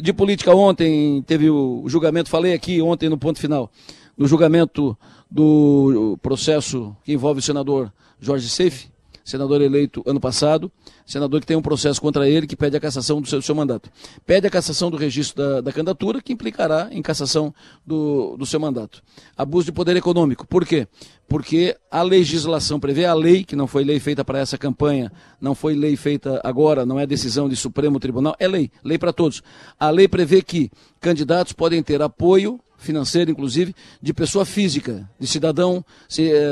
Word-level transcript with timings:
De 0.00 0.12
política 0.12 0.54
ontem 0.54 1.22
teve 1.22 1.50
o 1.50 1.82
julgamento, 1.88 2.30
falei 2.30 2.54
aqui 2.54 2.80
ontem 2.80 3.08
no 3.08 3.18
ponto 3.18 3.40
final, 3.40 3.68
no 4.16 4.28
julgamento 4.28 4.96
do 5.28 6.16
processo 6.22 6.96
que 7.02 7.12
envolve 7.12 7.40
o 7.40 7.42
senador 7.42 7.92
Jorge 8.20 8.48
Seife, 8.48 8.88
senador 9.28 9.60
eleito 9.60 10.02
ano 10.06 10.18
passado, 10.18 10.72
senador 11.04 11.40
que 11.40 11.46
tem 11.46 11.56
um 11.56 11.60
processo 11.60 12.00
contra 12.00 12.26
ele 12.26 12.46
que 12.46 12.56
pede 12.56 12.78
a 12.78 12.80
cassação 12.80 13.20
do 13.20 13.28
seu, 13.28 13.38
do 13.38 13.44
seu 13.44 13.54
mandato. 13.54 13.90
Pede 14.24 14.46
a 14.46 14.50
cassação 14.50 14.90
do 14.90 14.96
registro 14.96 15.36
da, 15.36 15.60
da, 15.60 15.70
candidatura, 15.70 16.22
que 16.22 16.32
implicará 16.32 16.88
em 16.90 17.02
cassação 17.02 17.54
do, 17.86 18.38
do 18.38 18.46
seu 18.46 18.58
mandato. 18.58 19.02
Abuso 19.36 19.66
de 19.66 19.72
poder 19.72 19.94
econômico. 19.96 20.46
Por 20.46 20.64
quê? 20.64 20.88
Porque 21.28 21.76
a 21.90 22.00
legislação 22.00 22.80
prevê, 22.80 23.04
a 23.04 23.12
lei, 23.12 23.44
que 23.44 23.54
não 23.54 23.66
foi 23.66 23.84
lei 23.84 24.00
feita 24.00 24.24
para 24.24 24.38
essa 24.38 24.56
campanha, 24.56 25.12
não 25.38 25.54
foi 25.54 25.74
lei 25.74 25.94
feita 25.94 26.40
agora, 26.42 26.86
não 26.86 26.98
é 26.98 27.06
decisão 27.06 27.50
de 27.50 27.56
Supremo 27.56 28.00
Tribunal, 28.00 28.34
é 28.38 28.48
lei, 28.48 28.70
lei 28.82 28.96
para 28.96 29.12
todos. 29.12 29.42
A 29.78 29.90
lei 29.90 30.08
prevê 30.08 30.40
que 30.40 30.70
candidatos 31.00 31.52
podem 31.52 31.82
ter 31.82 32.02
apoio 32.02 32.60
financeira, 32.78 33.30
inclusive, 33.30 33.74
de 34.00 34.14
pessoa 34.14 34.44
física, 34.44 35.08
de 35.18 35.26
cidadão 35.26 35.84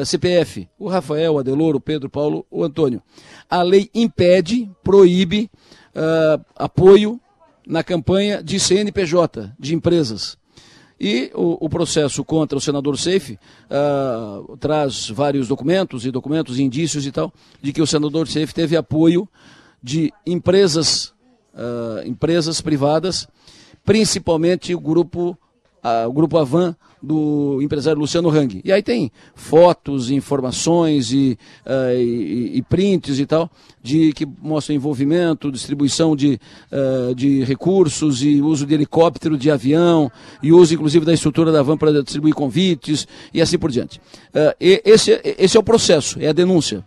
CPF. 0.04 0.62
Eh, 0.62 0.66
o 0.78 0.88
Rafael, 0.88 1.34
o 1.34 1.38
Adeloro, 1.38 1.78
o 1.78 1.80
Pedro, 1.80 2.08
o 2.08 2.10
Paulo, 2.10 2.44
o 2.50 2.64
Antônio. 2.64 3.00
A 3.48 3.62
lei 3.62 3.88
impede, 3.94 4.68
proíbe 4.82 5.48
uh, 5.94 6.44
apoio 6.56 7.20
na 7.66 7.82
campanha 7.82 8.42
de 8.42 8.58
CNPJ, 8.58 9.52
de 9.58 9.74
empresas. 9.74 10.36
E 10.98 11.30
o, 11.34 11.66
o, 11.66 11.68
processo 11.68 12.24
contra 12.24 12.56
o 12.56 12.60
senador 12.60 12.98
Seife 12.98 13.38
uh, 13.70 14.56
traz 14.56 15.10
vários 15.10 15.46
documentos 15.46 16.06
e 16.06 16.10
documentos, 16.10 16.58
indícios 16.58 17.06
e 17.06 17.12
tal, 17.12 17.32
de 17.60 17.72
que 17.72 17.82
o 17.82 17.86
senador 17.86 18.26
Seife 18.28 18.54
teve 18.54 18.76
apoio 18.76 19.28
de 19.82 20.10
empresas, 20.26 21.12
uh, 21.54 22.06
empresas 22.06 22.62
privadas, 22.62 23.28
principalmente 23.86 24.74
o 24.74 24.80
grupo 24.80 25.38
o 26.08 26.12
grupo 26.12 26.36
Avan 26.36 26.74
do 27.00 27.60
empresário 27.62 28.00
Luciano 28.00 28.28
Hang. 28.28 28.60
E 28.64 28.72
aí 28.72 28.82
tem 28.82 29.12
fotos, 29.34 30.10
informações 30.10 31.12
e, 31.12 31.38
uh, 31.64 31.96
e, 31.96 32.56
e, 32.56 32.62
prints 32.62 33.20
e 33.20 33.26
tal, 33.26 33.48
de 33.80 34.12
que 34.12 34.26
mostram 34.26 34.74
envolvimento, 34.74 35.52
distribuição 35.52 36.16
de, 36.16 36.40
uh, 36.72 37.14
de 37.14 37.44
recursos 37.44 38.22
e 38.22 38.40
uso 38.40 38.66
de 38.66 38.74
helicóptero, 38.74 39.38
de 39.38 39.50
avião, 39.50 40.10
e 40.42 40.52
uso 40.52 40.74
inclusive 40.74 41.06
da 41.06 41.12
estrutura 41.12 41.52
da 41.52 41.60
Avan 41.60 41.76
para 41.76 42.02
distribuir 42.02 42.34
convites 42.34 43.06
e 43.32 43.40
assim 43.40 43.58
por 43.58 43.70
diante. 43.70 43.98
Uh, 44.34 44.56
esse, 44.58 45.20
esse 45.38 45.56
é 45.56 45.60
o 45.60 45.62
processo, 45.62 46.18
é 46.20 46.28
a 46.28 46.32
denúncia 46.32 46.84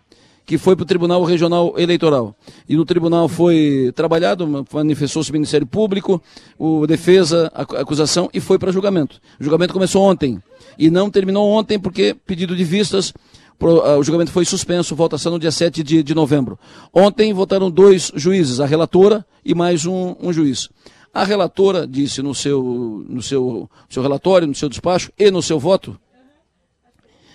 que 0.50 0.58
foi 0.58 0.74
para 0.74 0.82
o 0.82 0.86
Tribunal 0.86 1.22
Regional 1.22 1.74
Eleitoral. 1.76 2.34
E 2.68 2.74
no 2.74 2.84
tribunal 2.84 3.28
foi 3.28 3.92
trabalhado, 3.94 4.66
manifestou-se 4.72 5.30
o 5.30 5.32
Ministério 5.32 5.64
Público, 5.64 6.20
o 6.58 6.88
defesa, 6.88 7.52
a 7.54 7.62
acusação 7.62 8.28
e 8.34 8.40
foi 8.40 8.58
para 8.58 8.72
julgamento. 8.72 9.20
O 9.38 9.44
julgamento 9.44 9.72
começou 9.72 10.02
ontem 10.02 10.42
e 10.76 10.90
não 10.90 11.08
terminou 11.08 11.48
ontem 11.48 11.78
porque 11.78 12.16
pedido 12.26 12.56
de 12.56 12.64
vistas 12.64 13.14
o 13.60 14.02
julgamento 14.02 14.32
foi 14.32 14.44
suspenso, 14.44 14.96
votação 14.96 15.30
no 15.30 15.38
dia 15.38 15.52
7 15.52 15.84
de, 15.84 16.02
de 16.02 16.14
novembro. 16.16 16.58
Ontem 16.92 17.32
votaram 17.32 17.70
dois 17.70 18.10
juízes, 18.16 18.58
a 18.58 18.66
relatora 18.66 19.24
e 19.44 19.54
mais 19.54 19.86
um, 19.86 20.16
um 20.20 20.32
juiz. 20.32 20.68
A 21.14 21.22
relatora 21.22 21.86
disse 21.86 22.22
no 22.22 22.34
seu, 22.34 23.04
no 23.08 23.22
seu, 23.22 23.70
seu 23.88 24.02
relatório, 24.02 24.48
no 24.48 24.54
seu 24.56 24.68
despacho 24.68 25.12
e 25.16 25.30
no 25.30 25.42
seu 25.42 25.60
voto 25.60 25.96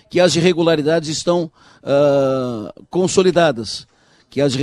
que 0.09 0.19
as 0.19 0.35
irregularidades 0.35 1.09
estão 1.09 1.51
uh, 1.83 2.85
consolidadas, 2.89 3.87
que 4.29 4.41
as, 4.41 4.53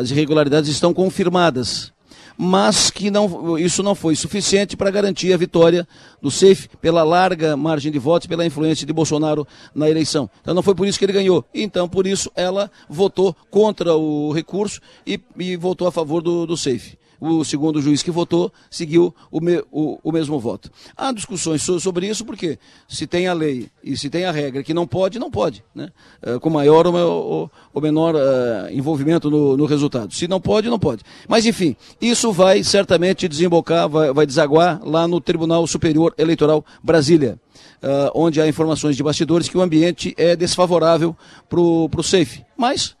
as 0.00 0.10
irregularidades 0.10 0.70
estão 0.70 0.94
confirmadas, 0.94 1.92
mas 2.38 2.90
que 2.90 3.10
não, 3.10 3.58
isso 3.58 3.82
não 3.82 3.94
foi 3.94 4.14
suficiente 4.14 4.76
para 4.76 4.90
garantir 4.90 5.32
a 5.32 5.36
vitória 5.36 5.88
do 6.20 6.30
SEIF 6.30 6.68
pela 6.80 7.02
larga 7.02 7.56
margem 7.56 7.90
de 7.90 7.98
votos, 7.98 8.26
pela 8.26 8.44
influência 8.44 8.86
de 8.86 8.92
Bolsonaro 8.92 9.46
na 9.74 9.88
eleição. 9.88 10.28
Então 10.42 10.54
não 10.54 10.62
foi 10.62 10.74
por 10.74 10.86
isso 10.86 10.98
que 10.98 11.04
ele 11.04 11.12
ganhou. 11.12 11.44
Então, 11.54 11.88
por 11.88 12.06
isso, 12.06 12.30
ela 12.36 12.70
votou 12.88 13.34
contra 13.50 13.94
o 13.96 14.32
recurso 14.32 14.80
e, 15.06 15.18
e 15.38 15.56
votou 15.56 15.88
a 15.88 15.92
favor 15.92 16.22
do, 16.22 16.46
do 16.46 16.56
SEIF 16.56 16.98
o 17.20 17.44
segundo 17.44 17.80
juiz 17.80 18.02
que 18.02 18.10
votou 18.10 18.52
seguiu 18.70 19.14
o, 19.30 19.40
me, 19.40 19.62
o, 19.70 19.98
o 20.02 20.12
mesmo 20.12 20.38
voto. 20.38 20.70
Há 20.96 21.12
discussões 21.12 21.62
sobre 21.62 22.08
isso, 22.08 22.24
porque 22.24 22.58
se 22.88 23.06
tem 23.06 23.26
a 23.26 23.32
lei 23.32 23.68
e 23.82 23.96
se 23.96 24.10
tem 24.10 24.24
a 24.24 24.32
regra 24.32 24.62
que 24.62 24.74
não 24.74 24.86
pode, 24.86 25.18
não 25.18 25.30
pode, 25.30 25.64
né? 25.74 25.90
É, 26.22 26.38
com 26.38 26.50
maior 26.50 26.86
ou, 26.86 27.50
ou 27.72 27.82
menor 27.82 28.14
uh, 28.14 28.72
envolvimento 28.72 29.30
no, 29.30 29.56
no, 29.56 29.66
resultado. 29.66 30.12
Se 30.12 30.28
não 30.28 30.40
pode, 30.40 30.68
não 30.68 30.78
pode. 30.78 31.02
Mas, 31.28 31.46
enfim, 31.46 31.76
isso 32.00 32.32
vai 32.32 32.62
certamente 32.62 33.28
desembocar, 33.28 33.88
vai, 33.88 34.12
vai 34.12 34.26
desaguar 34.26 34.80
lá 34.84 35.06
no 35.06 35.20
Tribunal 35.20 35.66
Superior 35.66 36.14
Eleitoral 36.18 36.64
Brasília. 36.82 37.38
Uh, 37.82 38.10
onde 38.14 38.40
há 38.40 38.48
informações 38.48 38.96
de 38.96 39.02
bastidores 39.02 39.48
que 39.48 39.56
o 39.56 39.60
ambiente 39.60 40.14
é 40.16 40.34
desfavorável 40.34 41.16
para 41.48 41.60
o 41.60 42.02
SAFE. 42.02 42.44
Mas 42.56 42.96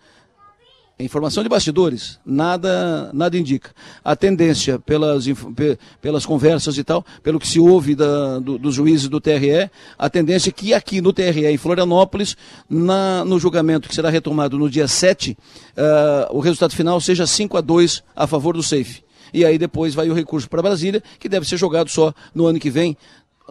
Informação 0.98 1.42
de 1.42 1.48
bastidores, 1.50 2.18
nada, 2.24 3.10
nada 3.12 3.36
indica. 3.36 3.70
A 4.02 4.16
tendência, 4.16 4.78
pelas, 4.78 5.26
pelas 6.00 6.24
conversas 6.24 6.78
e 6.78 6.82
tal, 6.82 7.04
pelo 7.22 7.38
que 7.38 7.46
se 7.46 7.60
ouve 7.60 7.94
da, 7.94 8.38
do, 8.38 8.56
dos 8.56 8.74
juízes 8.74 9.06
do 9.06 9.20
TRE, 9.20 9.70
a 9.98 10.08
tendência 10.08 10.48
é 10.48 10.52
que 10.52 10.72
aqui 10.72 11.02
no 11.02 11.12
TRE, 11.12 11.44
em 11.44 11.58
Florianópolis, 11.58 12.34
na, 12.66 13.26
no 13.26 13.38
julgamento 13.38 13.90
que 13.90 13.94
será 13.94 14.08
retomado 14.08 14.58
no 14.58 14.70
dia 14.70 14.88
7, 14.88 15.32
uh, 15.32 15.36
ah, 15.76 16.28
o 16.30 16.40
resultado 16.40 16.74
final 16.74 16.98
seja 16.98 17.26
5 17.26 17.58
a 17.58 17.60
2 17.60 18.02
a 18.16 18.26
favor 18.26 18.56
do 18.56 18.62
SAFE. 18.62 19.04
E 19.34 19.44
aí 19.44 19.58
depois 19.58 19.94
vai 19.94 20.08
o 20.08 20.14
recurso 20.14 20.48
para 20.48 20.62
Brasília, 20.62 21.02
que 21.20 21.28
deve 21.28 21.46
ser 21.46 21.58
jogado 21.58 21.90
só 21.90 22.14
no 22.34 22.46
ano 22.46 22.58
que 22.58 22.70
vem, 22.70 22.96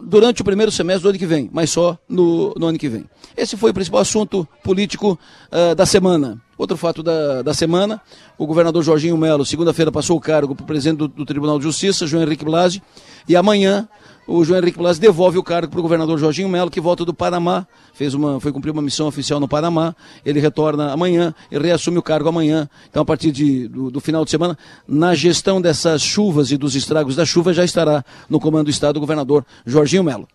durante 0.02 0.42
o 0.42 0.44
primeiro 0.44 0.72
semestre 0.72 1.04
do 1.04 1.10
ano 1.10 1.18
que 1.18 1.26
vem, 1.26 1.48
mas 1.52 1.70
só 1.70 1.96
no, 2.08 2.52
no 2.56 2.66
ano 2.66 2.76
que 2.76 2.88
vem. 2.88 3.04
Esse 3.36 3.56
foi 3.56 3.70
o 3.70 3.74
principal 3.74 4.00
assunto 4.00 4.48
político 4.64 5.16
uh, 5.52 5.76
da 5.76 5.86
semana. 5.86 6.44
Outro 6.58 6.76
fato 6.76 7.02
da, 7.02 7.42
da 7.42 7.52
semana, 7.52 8.00
o 8.38 8.46
governador 8.46 8.82
Jorginho 8.82 9.16
Melo, 9.18 9.44
segunda-feira, 9.44 9.92
passou 9.92 10.16
o 10.16 10.20
cargo 10.20 10.54
para 10.54 10.64
o 10.64 10.66
presidente 10.66 10.98
do, 10.98 11.08
do, 11.08 11.26
Tribunal 11.26 11.58
de 11.58 11.64
Justiça, 11.64 12.06
João 12.06 12.22
Henrique 12.22 12.46
Blasi, 12.46 12.82
e 13.28 13.36
amanhã 13.36 13.86
o 14.26 14.42
João 14.42 14.58
Henrique 14.58 14.78
Blasi 14.78 14.98
devolve 14.98 15.36
o 15.36 15.42
cargo 15.42 15.70
para 15.70 15.78
o 15.78 15.82
governador 15.82 16.18
Jorginho 16.18 16.48
Melo, 16.48 16.70
que 16.70 16.80
volta 16.80 17.04
do 17.04 17.12
Panamá, 17.12 17.66
fez 17.92 18.14
uma, 18.14 18.40
foi 18.40 18.52
cumprir 18.52 18.70
uma 18.70 18.80
missão 18.80 19.06
oficial 19.06 19.38
no 19.38 19.46
Panamá, 19.46 19.94
ele 20.24 20.40
retorna 20.40 20.92
amanhã 20.92 21.34
e 21.50 21.58
reassume 21.58 21.98
o 21.98 22.02
cargo 22.02 22.30
amanhã. 22.30 22.68
Então, 22.88 23.02
a 23.02 23.04
partir 23.04 23.30
de, 23.30 23.68
do, 23.68 23.90
do 23.90 24.00
final 24.00 24.24
de 24.24 24.30
semana, 24.30 24.56
na 24.88 25.14
gestão 25.14 25.60
dessas 25.60 26.00
chuvas 26.00 26.50
e 26.50 26.56
dos 26.56 26.74
estragos 26.74 27.14
da 27.14 27.26
chuva, 27.26 27.52
já 27.52 27.64
estará 27.64 28.02
no 28.30 28.40
comando 28.40 28.64
do 28.64 28.70
Estado 28.70 28.96
o 28.96 29.00
governador 29.00 29.44
Jorginho 29.66 30.02
Melo. 30.02 30.26